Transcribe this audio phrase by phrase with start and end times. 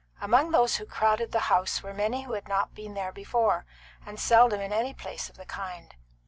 [0.19, 3.67] Among those who crowded the house were many who had not been there before,
[4.03, 5.93] and seldom in any place of the kind.